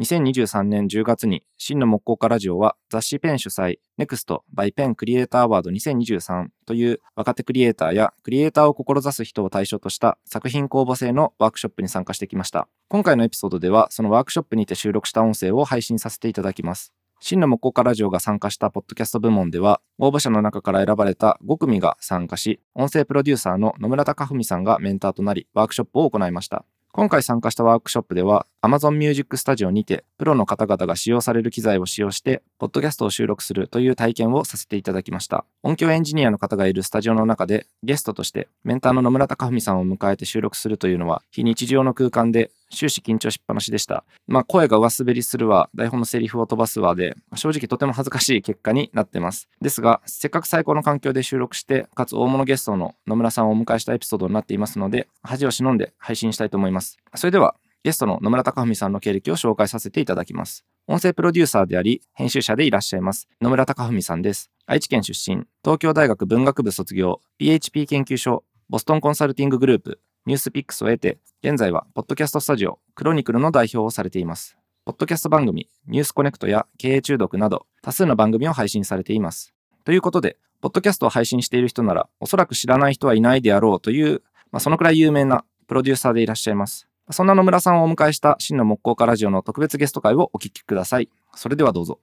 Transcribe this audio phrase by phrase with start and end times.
[0.00, 12.68] 2023年10月に真の木工家ラジオは雑誌ペン主催 NEXT by ペンクリエイターアワード2023という若手クリエイターやクリエイターを志す人を対象とした作品公募制のワークショップに参加してきました。
[12.88, 16.92] 今回のエピソードではそのワークショップにて収録した音声を配信させていただきます。
[17.18, 26.64] 真の木工家ラジオが参加したポッドキャスト部門では、応募者の中から選ばれた5組が参加し、音声プロデューサーの野村隆文さんがメンターとなり、ワークショップを行いました。
[26.92, 35.44] 今回参加したワークショップでは、Amazon Music Studio にて、プロの方々が使用される機材を使用して、ポッドキャストを収録するという体験をさせていただきました。
[35.62, 44.04] 音響エンジニアの方がいるスタジオの中で、ゲストとして、メンターの野村隆文さんを迎えて収録するというのは、非日常の空間で、終始緊張しっぱなしでした。
[44.26, 49.48] まあ、声が上滑りするわ、台本のセリフを飛ばすわで、正直とても恥ずかしい結果になってます。
[49.62, 56.98] ですが、せっかく最高の環境で収録して、かつ大物ゲストの野村さんをお迎えしたエピソードになっていますので、恥を忍んで配信したいと思います。
[57.14, 60.64] それでは、ゲストの野村隆文さんの経歴を紹介させていただきます。
[60.86, 63.28] 音声プロデューサーであり、編集者でいらっしゃいます。
[63.40, 64.50] 野村隆文さんです。
[64.66, 74.58] 愛知県出身、東京大学文学部卒業、PHP 研究所、ボストンコンサルティンググループ、ニュースピックスを得て、現在は、ポッドキャストスタジオ、クロニクルの代表をされています。
[74.84, 79.54] ポッドキャスト番組、ニュースコネクトや経営中毒など、多数の番組を配信されています。
[79.84, 86.87] ということで、ポッドキャストを配信している人なら、おそらく知らない人はいないであろうという、まあ、そのくらい有名なプロデューサーでいらっしゃいます。
[87.10, 91.08] そんな野村さんをお迎えした真の木工家ラジオの特別ゲスト会をお聞きください。
[91.34, 91.98] それではどうぞ。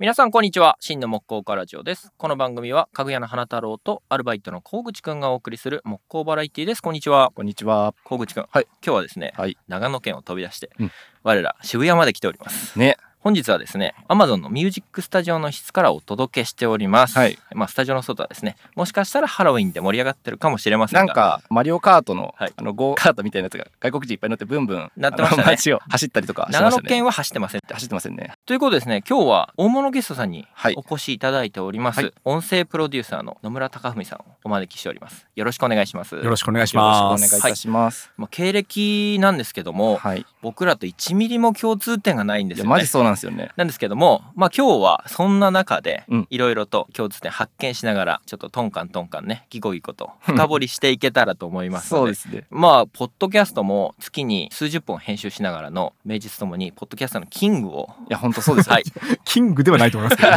[0.00, 0.76] 皆さんこんにちは。
[0.80, 2.12] 真の木工家ラジオです。
[2.18, 6.82] この番組はかぐやの花太郎とアルバイトの小口くんがお送りする木工バラエティです。
[6.82, 7.30] こんにちは。
[7.36, 7.94] こんにちは。
[8.04, 8.66] 小口くん、はい。
[8.84, 9.56] 今日はですね、はい。
[9.68, 10.90] 長野県を飛び出して、うん。
[11.22, 12.76] 我ら渋谷まで来ております。
[12.76, 12.96] ね。
[13.26, 17.36] 本日はですね Amazon のミュージックスタジオの室からお届けしております、はい。
[17.56, 21.06] まあスタジオの外はですねもしかしたらハロウィンで盛り上がってるかもしれませんが。
[21.06, 22.52] なんか、マリオカートの、はい。
[22.54, 25.44] あの、ゴーカートみたいなやつが外国人いっぱい乗ってブンブン、なってましたね。
[25.44, 26.84] 街を走ったりとかして長ましたね。
[26.84, 28.30] 野県は走ってません走ってませんね。
[28.46, 30.74] ということでですね今日は大物ゲストさんにはい。
[30.76, 32.12] お越しいただいております、はい。
[32.24, 35.26] 音声プロデューサーの野村隆文さんをお招きしております。
[35.34, 36.14] よろしくお願いします。
[36.14, 37.28] よろしくお願いしよろしくおます。
[37.28, 38.12] 願いいたします。
[38.16, 40.20] まあ、経歴なんですけども、はい。
[40.20, 42.76] い僕らと1ミリも共通点がないんですや、よね。
[42.76, 43.50] マジそうなんですよね。
[43.56, 52.46] なんですけども、まあ、今日はそんな中でうんいろいろと共通点発見しながらちょっとトンカントンカンねギコギコと 深掘りしていけたらと思いますのでそうですね。
[52.50, 58.74] まあポッドキャストも月に数十本編集しながらの名実ともにポッドキャストのキングをいや、本当そうですよ。
[58.74, 58.84] はい
[59.24, 60.32] キングではないと思いますけど、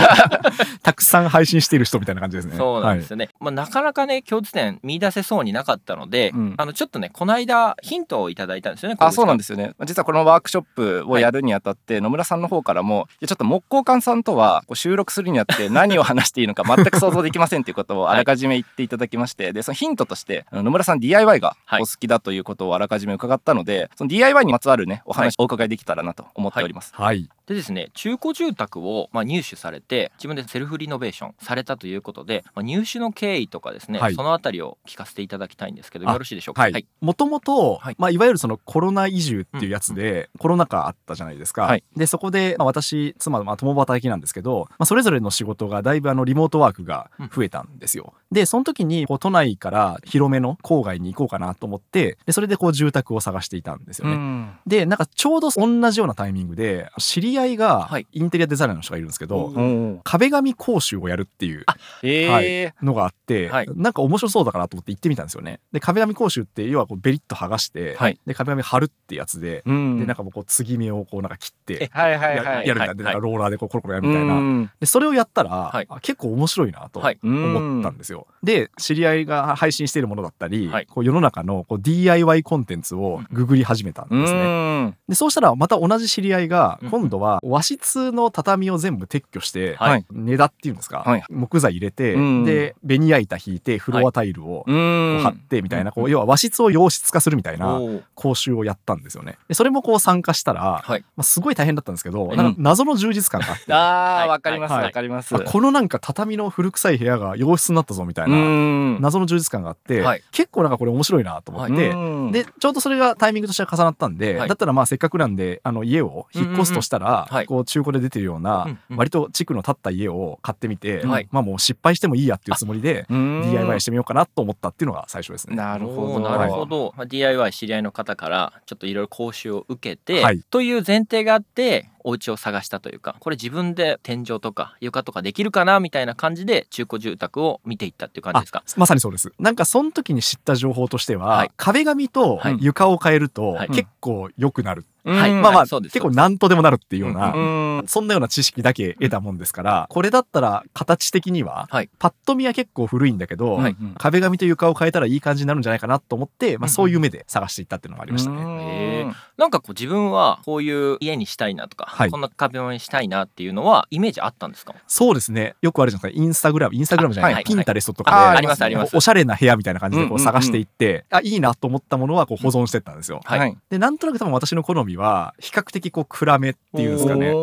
[0.81, 2.57] たくさん配信している人みたいな感じですね。
[2.57, 9.73] そうなんですよね、まあ、なかなかね共通点見出せそうになかったので、うんあのちょっとねこの間ヒントをいただいたんですよねあ、そうなんでですよね。
[9.85, 21.81] 実はこのワークショップをやるにあたって、野村さんの方からも、ちょっと木工館さんとはこう収録するにあって 何を話していいのか全く想像できませんということをあらかじめ言っていただきまして、で、そのヒントとして、野村さん DIY がはい。
[21.81, 26.93] お好きだということをあらかじめ伺ったので、その DIY にまつわるね、お話お伺いできたらなと思っております。
[26.95, 27.29] はい。
[27.47, 34.13] でですね中古住宅をまあ入手されて自分でセルフリノベーションされたということで、まあ、入手の経緯とかですね、はい。
[34.13, 36.61] そのあたりを聞かせていただきたいんですけどあよろしいでしょうか？
[36.61, 36.85] はい。
[37.01, 41.63] もともとはい、まあ、いわゆるそのコロナ移住っていうやつで、コロナ禍あったじゃないですか。
[41.63, 41.83] はい。
[41.95, 48.13] で、そこで、まあ、私、妻、まあ、共働きなんですけど、まあ、それぞれの仕事がだいぶあの、リモートワークが増えたんですよ。
[48.31, 54.13] で、その時に、こう、都内から広めの郊外に行こうかなと思って、で、それでこう、住宅を探していたんですよね。
[54.13, 54.51] うん。
[54.67, 58.07] で、なんかちょうど同じようなタイミングで、知り合いがはい。
[58.11, 61.65] インテリアデザイナーの人がいるんですけど、おうん壁紙講習をやるっていう
[62.03, 62.85] えー。
[62.85, 63.67] のがあって、はい。
[63.75, 65.59] なんか面白そうだからと思って行ってみたんですよね。
[65.71, 68.19] で壁紙講習って要はこうベリッと剥がして、はい。
[68.25, 69.99] で壁紙貼るってやつで、うん。
[69.99, 74.71] でなんかもうこう継ぎ目をこうなんか切ってはいはいや,、るみたいな、ではいなんかローラーでこうコロコロやるみたいな、うん。
[74.79, 77.19] でそれをやったら、結構面白いなとはい。
[77.23, 78.27] 思ったんですよ。
[78.43, 80.85] で知り合いが配信しているものだったり、はい。
[80.85, 84.83] こう世の中のこう DIY コンテンツをググり始めたんうですね。
[84.85, 84.95] ん。
[85.07, 86.89] でそうしたらまた同じ知り合いがうん。
[86.89, 90.05] 今度は和室の畳を全部撤去して、はい。
[90.11, 91.23] 根田っていうんですか、はい。
[91.29, 92.43] 木材入れて、うん。
[92.45, 97.79] でベニヤ板引いてフロアタイルを貼ってみたいな、こう要は和室を洋室化するみたいな
[98.15, 99.37] 講習をやったんですよね。
[99.47, 101.01] でそれもこう参加したら、はい。
[101.15, 102.37] まあ、すごい大変だったんですけど、うん。
[102.37, 103.73] なんか謎の充実感があって。
[103.73, 104.29] ああ、はい。
[104.29, 104.83] わかりますはい。
[104.85, 105.35] わかります。
[105.35, 109.01] あこのなんか畳の古臭い部屋が洋室になったぞみたいなうん。
[109.01, 110.23] 謎の充実感があって、はい。
[110.31, 112.31] 結構なんかこれ面白いなと思って、うん。
[112.31, 114.47] でちょうどそれがタイミングとしては重なったんで、はい。
[114.49, 121.27] だったらまあせっかくなんであの家を引っ越すとしたら、こう中古で出てるような、割と地区の立った家を買ってみて、はい。
[121.31, 123.51] まあもう失敗してもいいやっていうつもりで、うん。
[123.51, 125.55] DIY してみようかなと思ったっていうのが最初ですね。
[125.55, 126.19] なるほど。
[126.19, 130.41] なるほど、まあ、DIY 知り合いの方からちょっといろいろ講習を受けて、はい。
[130.49, 138.63] という前提があってお家を探したというかこれ自分で天井とか床とかできるかなみたいな感じで中古住宅を見ていったっていう感じですか？
[138.77, 139.31] まさにそうです。
[139.39, 141.51] なんかその時に知った情報としては、はい。
[141.57, 142.57] 壁紙とはい。
[142.59, 143.69] 床を変えるとはい。
[143.69, 144.81] 結構良くなる。
[144.81, 145.33] ってはい。
[145.33, 151.89] まあまあ、結構何とでもなるっていうような、うんそんなような知識だけ得たもんですから、これだったら形的には、はい。
[151.97, 153.59] パッと見は結構古いんだけど、
[153.97, 156.69] 壁紙と床を変えたらいい感じになるんじゃないかなと思って、まあ、うん。
[156.69, 159.13] そういう目で探していったっていうのがありましたね。
[159.37, 162.11] なんかこう自分はこういう家にしたいなとか、はい。
[162.11, 164.75] こんな壁紙にしたいなっていうのはイメージあったんですか？
[164.87, 165.55] そうですね。
[165.61, 166.25] よくあるじゃないですか。
[166.25, 168.97] インスタグラム、インスタグラムじゃない、あはいピンタレストとかで、ありますあります。
[168.97, 173.21] おしゃれな部屋みたいな感じでこう探していって、あ、いいなと思ったものはこう保存してったんですよ。
[173.69, 177.33] で、なんとなく多分私の好みは、比較的こう暗めっていうんですかね。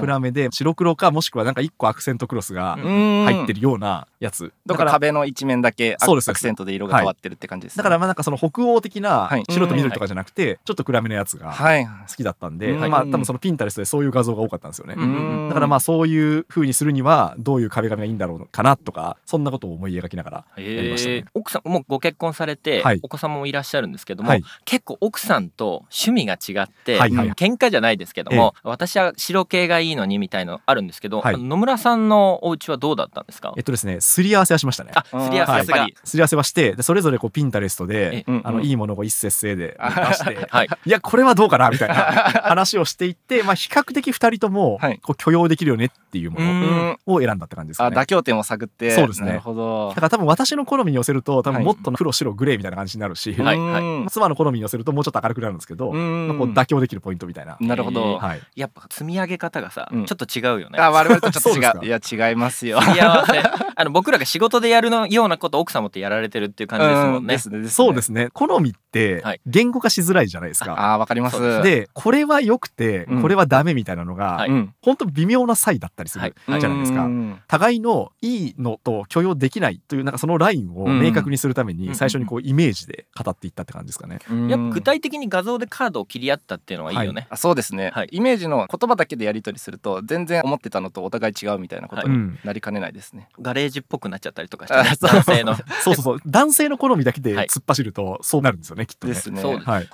[0.00, 4.52] 暗めで白黒かもしくはなんか一個アクセントクロスがうん入ってるようなやつ。
[4.66, 7.78] だから壁の一面だけアクセントで色が変わってるって感じですね。
[7.78, 11.86] だからまあなんかその北欧的なはい白と緑とかじゃなくて、ちょっと暗めのやつがはい。
[11.86, 14.94] 好きだったんで、うんまあ多分そのピンタレストでそういう画像が多かったんですよね。
[14.98, 21.24] うんだからまあそういう風にするにはどういう壁紙がいいんだろうかなとかそんなことを思い描きながらやりましたね。
[21.34, 31.38] 奥さんもうご結婚されて、はいお子様もいらっしゃるんですけども、はい結構奥さんと趣味が違って、はいはい喧嘩じゃないですけども、私は白系がいいのにみたいのあるんですけど、はい。
[31.42, 33.52] 野村さんのお家はどうだったんですか？
[33.56, 34.92] えっとですねすり合わせはしましたね。
[34.94, 40.68] あすり合わせはすり合わせはしてでそれぞれこうピンタレストでえうんあのいいものを一節制で出して はい。
[40.86, 41.70] いやこれはどうかな？
[41.70, 41.94] みたいな
[42.44, 44.98] 話をしていって、まあ、比較的2人ともはい。
[45.02, 46.50] こう許容できるよねっていうもうの
[46.92, 46.98] ん。
[47.06, 47.88] を選んだって感じですね。
[47.88, 48.90] 妥協点を探って。
[48.92, 49.28] そうですね。
[49.28, 49.88] なるほど。
[49.90, 49.94] だ。
[49.96, 51.58] から多分私の好みに寄せると多はい。
[51.58, 56.28] 分もっと黒白グレーみたいな感じになるし、はいうん妻の好みに寄せるともうちょっと明るくなるんですけど、うん。
[56.28, 57.56] まあこう妥協できるポイントみたいな。
[57.60, 58.18] なるほど。
[58.18, 60.78] はい、やっぱ積み上げ方がさ、うんちょっと違うよね。
[60.78, 61.84] あ、我々とちょっと違う。
[61.86, 61.98] いや、
[62.28, 62.80] 違いますよ。
[62.82, 63.42] 積み合わせ
[63.76, 67.34] あの僕らが仕事でやるのようなことを奥様ってやられてるっていう感じですもんね。
[67.34, 67.68] ですね。。
[67.68, 70.92] そうですすね好みってはい言語化しづらいじゃないですか。
[70.92, 71.62] あー、わかります。
[71.62, 74.74] でこれは良くてうんこれはダメみたいなのが、はいうん。
[74.82, 77.04] 本当微妙な差異だったりするはいじゃないですか。
[77.04, 84.18] うん互いのいいのと許容できないというなんかそのラインを明確にするためうんに最初にこうイメージで語っていったって感じですかね。
[84.48, 87.26] やっぱ具体的に画像でカードを切り合ったっていうのはいいよね。
[87.30, 88.08] あそうですね、はい。
[88.10, 95.56] イメージの言葉だけでやり取りすると全然思ってたのとお互い違うみたいなことにうんなりかねないですね、ガレージっぽくなっちゃったりとかして、ね、男性の。
[95.82, 96.20] そうそうそう。
[96.26, 97.46] 男性の好みだけではい。
[97.46, 99.14] 突っ走るとそうなるんですよねきっとね。
[99.14, 99.40] ですね。
[99.40, 99.68] そうです。
[99.68, 99.88] はい、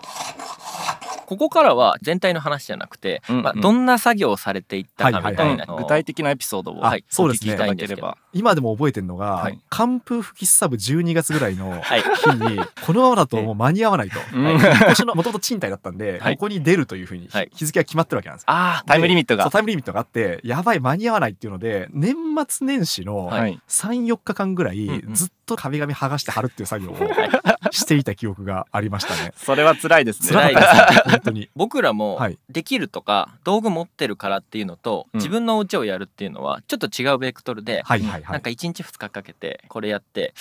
[1.30, 3.42] ここからは全体の話じゃなくて、うんうん。
[3.44, 7.52] まあ、どんな作業をされていったかみたいな具体的なエピソードを、あはいそうですね。
[7.52, 7.94] お聞きしたいんです。
[7.94, 9.60] けどいただければ今でも覚えてるのが、はい。
[9.70, 12.02] 寒風吹きすさぶ12月ぐらいの はい。
[12.02, 14.18] 日にこのままだと もう間に合わないと。
[14.34, 14.44] うん。
[14.44, 14.54] はい。
[14.54, 16.34] 引っ越しのもともと賃貸だったんで、はい。
[16.34, 17.50] ここに出るというふうにはい。
[17.54, 18.46] 日付が決まってるわけなんですよ。
[18.48, 19.44] あタイムリミットが。
[19.44, 22.16] そうタイムリミットがあってやばい間に合わないっていうので年
[22.48, 23.60] 末年始のはい。
[23.68, 26.96] 34日間ぐらいずっと壁紙剥がして貼るっていう作業を
[27.70, 29.32] していた記憶がありましたね。
[29.36, 30.28] それは辛いですね。
[30.28, 31.48] 辛かったです本当に。
[31.56, 32.38] 僕らもはい。
[32.48, 35.18] できるとか道具持ってるからっていうのと、うん。
[35.18, 38.22] 自分の家をやるっていうのはちょっと違うベクトルで、はいはいはい。
[38.32, 40.34] なんか1日2日かけてこれやって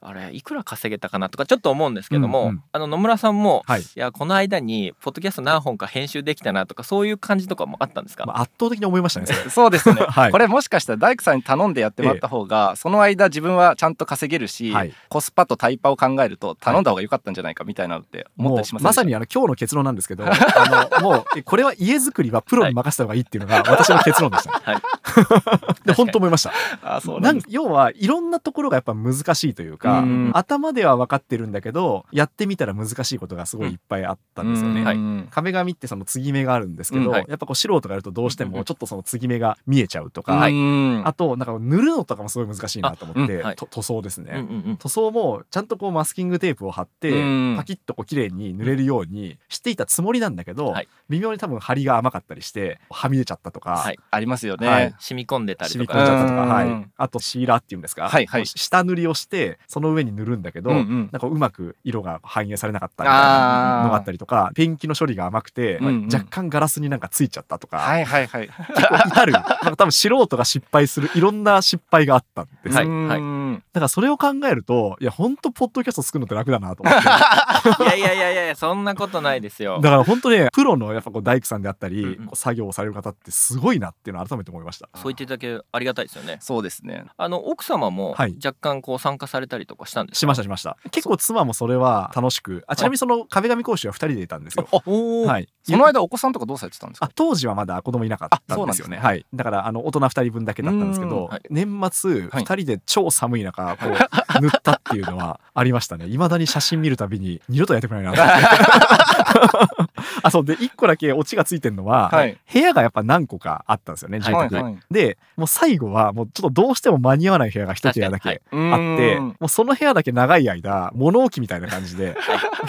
[0.00, 3.82] あれいくら稼げたかなとかちょっと思うんですけども、うんうんあの野村さんも、はい。
[3.82, 9.26] いやこの間にポッドキャスト何本か編集できたなとかそういう感じとかもあったんですか、まあ、圧倒的に思いましたね。
[9.26, 10.32] そうですね、はい。
[10.32, 14.94] これもしかしたら大工さんに頼んでやってもらった方が、その間自分はちゃんと稼げるし、はい。
[15.08, 24.50] コスパとタイパを考えると頼んだ方が良かったんじゃないかみたいなのって思ったもりしませんでしたうまさにあの今日の結論なんですけどあのもうえこれは家づくりはプロに任せた方がいいっていうのが私の結論でした。
[24.50, 24.82] はい。
[25.84, 26.52] で本当思いました。
[26.82, 30.30] あそうななん要はいろんなところがやっぱ難しいというか、うん。
[30.34, 34.80] 頭では分かってるんだけどやってみたら難しいことがすごいいっぱいあったんですよね。
[34.80, 35.16] うん。
[35.18, 35.28] はい。
[35.30, 37.10] 壁紙ってその継ぎ目があるんですけど、うん。
[37.10, 37.24] はい。
[37.28, 40.52] やっぱこう素人がやるとどうしてもちょっとその継ぎ目が見えちゃうとか、はい。
[40.52, 43.56] うんあとなんか塗るのとかもすごい難しいなと思って、はい。
[43.56, 44.43] と塗装ですね。
[44.78, 50.88] 塗装もちゃんとこうマスキングテープを貼ってうんパキッとこう綺麗に塗れるようにしていたつもりなんだけど、はい。
[51.10, 53.98] 微妙に多分張りが甘かったりしてはみ出ちゃったとか、はい。
[54.10, 54.94] ありますよね、はい。
[54.98, 55.98] 染み込んでたり染とか。
[55.98, 58.46] み込んじゃったとか、うんはい、あとシーラーっていうんですか、はいはい。
[58.46, 61.08] 下塗りをしてその上に塗るんだけど、うんうん。
[61.12, 66.04] なんかうまく色が反映されなかったみたいなのがあったりりとかペンキの処理が甘くて、うんうん。
[66.06, 68.48] 若干ガラスになんかついちゃったとか、はいはいはい。
[68.48, 69.32] 結構至る。
[69.32, 72.86] なんか多分素人が失敗するいろんな失敗があったんですよ、はい
[73.20, 77.02] うんだからそれを考えるといや本当ポッドキャスト作るのって楽だなと思って。
[77.96, 79.80] いやいやいやいやそんなことないですよ。
[79.80, 82.26] だから本当ねプロのやっぱこう大工さんであったり、うんうん。
[82.26, 84.88] こう作業をされる方ってすごいなっていうのを改めて思いました。
[84.94, 86.38] そう言っていただけありがたいですよね。
[86.40, 87.04] そうですね。
[87.16, 88.36] あの奥様もはい。
[88.44, 90.20] 若干こう参加されたりとかしたんですか？
[90.20, 90.76] しましたしました。
[90.90, 94.66] 結構妻もそれは楽しくあちなみにその壁紙講習は2人でいたんですよ。
[94.86, 97.06] おお、はい、その間お子さんとかどうされてたんですか？
[97.06, 98.56] あ当時はまだ子供いなかったんですよね。
[98.56, 101.10] あそうなんですはい、だからあの大人2人分だけだったんですけうん。
[101.10, 101.42] ど、はい。
[101.50, 102.44] 年末はい。
[102.44, 103.92] 2人で超寒い中こう
[104.40, 106.06] 塗ったっていうのはありましたね。
[106.06, 108.24] いまだに写真見るたびに二度とやってくれないな。
[110.22, 110.44] あそう。
[110.44, 112.38] で1個だけオチがついてるのは、はい。
[112.52, 114.78] 部屋がやっぱ何個かあったんですよね住宅、はいはい。
[114.90, 115.18] で。
[115.36, 119.26] もう最後はもうちょっとどうしても間に合わない部屋が一部屋だけあって、うん。
[119.26, 122.16] もうその部屋だけ長い間物置みたいな感じで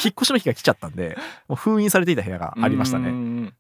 [0.04, 3.12] 引っ越しの日が来ちゃったんでもう封印されていた部屋がありましたね。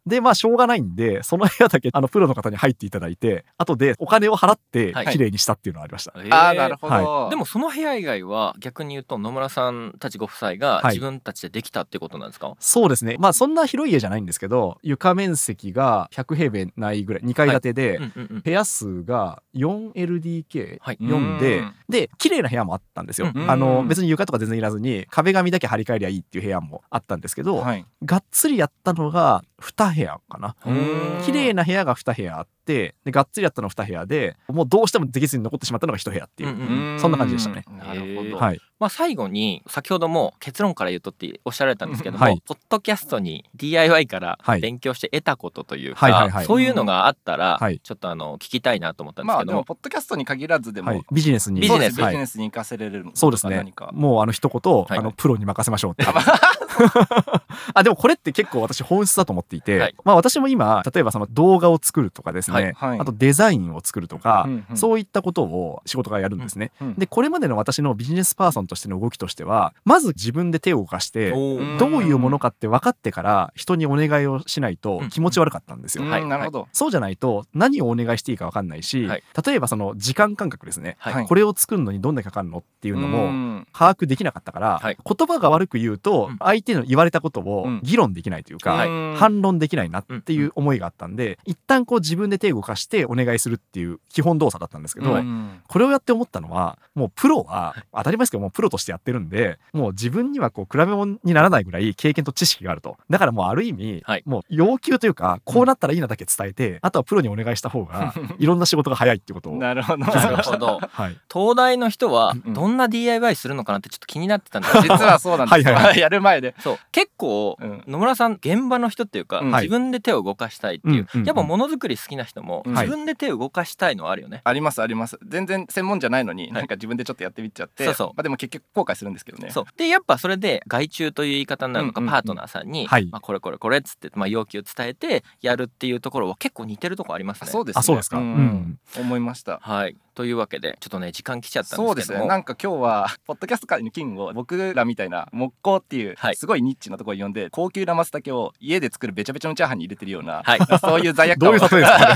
[0.06, 5.06] でまあしょうがないんでその部屋だけあのプロの方に入っていただいて後でお金を払ってはい。
[5.16, 6.36] 綺麗にしたっていうのがありました、えー。
[6.36, 10.96] ああなるほど、はでもその部屋以外は逆に言うと野村さんたちご夫妻がはい。
[10.96, 13.18] 自分たちでできたってことなんですか、そうですね。
[13.20, 18.00] まあそんな広い家じゃないんですけど床面積が100平米ないぐらい2階建てで、
[18.44, 20.98] 部屋数が 4LDK4 はい。
[21.40, 21.74] で、うん。
[21.90, 23.52] で綺麗な部屋もあったんですよ、うん。
[23.52, 27.86] あの別に床とか全然いらずに壁紙だけ張り替えりゃいいっていう部屋もあったんですけど、はい。
[28.04, 30.56] がっつりやったのが2部屋かな。
[30.66, 31.22] うん。
[31.24, 36.60] 綺麗な部屋が2部屋あってでがっつりやったの2部屋でもうどうしてもできずに残ってしまったのが1部屋っていう、うんう
[36.94, 37.64] んうそんな感じでしたね。
[37.78, 38.60] なるほど、はい。
[38.80, 42.42] まあ、最後に先ほども結論から言うとっておっしゃられたんですけども、はい。
[42.46, 44.62] ポッドキャストに DIY からはい。
[44.62, 46.32] 勉強して得たことというはいはいはい。
[46.32, 47.80] かそういうのがあったらはい。
[47.80, 51.62] ちょっとあの聞きたいなと思ったんですまあけども、でもポッドキャストに限らずでも、はい、ビジネスに。
[51.62, 52.02] ビジネス。
[52.02, 52.14] はい。
[52.14, 53.58] ビジネスに生かせれるのそうですね。
[53.58, 53.90] 何か。
[53.94, 54.98] もうあの一言、はい。
[54.98, 56.06] あのプロに任せましょうって
[57.74, 59.96] あでもこれって結構私本質だと思っていて、はい。
[60.04, 63.00] まあ私も今例えばその動画を作るとかですね、はいはい。
[63.00, 64.78] あとデザインを作るとか、うんうん。
[64.78, 76.04] そういったことを仕事がやるんですね、うんでこれまでの私のビジネスパーソンとしての動きとしてはまず自分で手を動かしてどういうものかって分かってから人にお願いをしないとうん気持ち悪かったんですよ。
[76.04, 76.26] うんはい。
[76.26, 79.24] なるほど、そうじゃないと何をお願いしていいか分かんないし、はい。
[79.46, 83.68] 例えばその時間感覚ですね、これを作るのにどんだけかかるのっていうのもん。
[83.74, 84.98] 把握できなかったから、はい。
[85.04, 86.38] 言葉が悪く言うとうん。
[86.40, 87.80] 相手の言われたことをうん。
[87.84, 88.88] 議論できないというか、はい。
[88.88, 95.62] うん反論できないなっていう思いがあったんで一旦こう自分で手を動かしてお願いするっていう基本動作だったんですけど、うん。
[95.68, 102.98] これをやって思ったのはもうプロは当たり前ですけどもうプロとしてやってるんでもう自分にはこう比べ物にならないぐらい経験と知識があると。
[103.10, 104.24] だからもうある意味、はい。
[104.26, 110.06] もう要求というかこうなったらいいなだけ伝えて、あとはプロにお願いした方が いろんな仕事が早いっていうことを、なるほど。
[110.06, 110.80] なるほど。
[110.92, 116.56] はい、東大の人はうんどんな DIY するのかなってちょっと気になってたんですけど実はそうなんですよ、 はいはいは やる前で。
[116.60, 116.80] そう。
[116.92, 117.84] 結構うん。
[117.88, 119.52] 野村さん現場の人っていうか、うん。
[119.52, 125.18] 自分で手を動かしたいっていう、やっぱものづくり好きな人もうん自分で手を動かしたいのはあるよね、ありますあります。
[125.26, 126.52] 全然専門じゃないのに、い。
[126.52, 128.08] なんか自分でちょっとやってみちゃってそうそう。
[128.10, 129.52] まあ、でも結局後悔するんですけどね。
[129.52, 129.66] そう。
[129.78, 132.14] でやっぱそれで外注という言い方になるのか、うんうんうん。
[132.14, 133.08] パートナーさんに、はい。
[133.12, 137.50] まあ、これこれこれっつって、まあ、要求伝えてやるっていうところは結構似てるとこありますね。
[137.50, 137.80] そうですね。
[137.80, 138.22] あそうですか、ん。
[138.22, 138.80] うん。
[138.98, 139.60] 思いました。
[139.62, 142.26] はいというわけでちょっとね時間来ちゃったんそうですすでけども。
[142.26, 142.30] ね。
[142.30, 146.36] なんか今日は ポッドキャスト界のキングを僕らみたいな木工っていうはい。
[146.36, 150.60] すごいニッチなところに呼んで高級な松茸を家で作るべちゃべちゃのチャーハンに入れてるような、はい。
[150.80, 152.16] そういう罪悪感をいう例えですか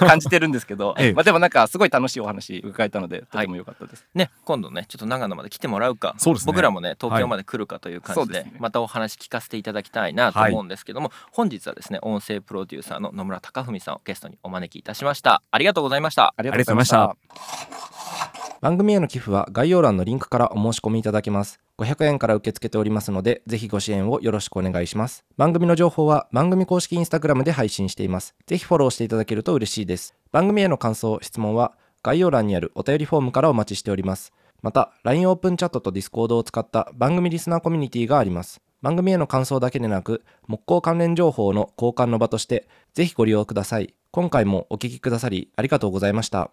[0.08, 1.12] 感じてるんですけど、ええ。
[1.12, 6.52] まあ、でもなんかすごい楽しいお話伺えたのでとても良かったです、ね今度ねちょっと長野まで来てもらうかそうですね。
[6.52, 15.42] 僕らもね東京まで来るかという感じで,、はいまたお話聞かせていただきたいなと思うんですけども、本日はですね音声プロデューサーの野村貴文さんをゲストにお招きいたしました。
[15.50, 16.34] ありがとうございました。
[16.36, 17.16] ありがとうございました
[18.60, 21.60] 番組への寄付は概要欄のリンクからお申し込みいただけます。
[21.78, 25.24] 500円から受け付けておりますのでぜひご支援をよろしくお願いします。
[25.36, 28.34] 番組の情報は番組公式インスタグラムで配信しています。
[28.46, 30.14] ぜひフォローしていただけると嬉しいです。
[30.32, 34.32] 番組への感想質問は概要欄にあるお便りフォームからお待ちしております。
[34.62, 38.60] また LINE オープンチャットと Discord を使った番組リスナーコミュニティがあります。
[38.82, 43.94] 番組への感想だけでなく木工関連情報の交換の場としてぜひご利用ください。
[44.10, 46.50] 今回もお聞きくださりありがとうございました。